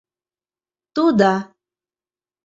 [0.95, 1.31] —Тудо